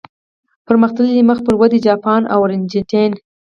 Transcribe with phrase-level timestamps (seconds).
[0.65, 3.11] پرمختللي، مخ پر ودې، جاپان او ارجنټاین.